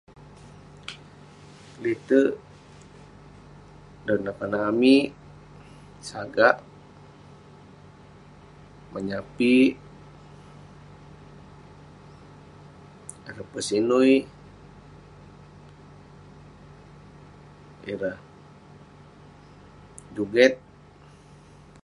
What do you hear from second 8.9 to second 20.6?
menyapik, pesinui, ireh juget.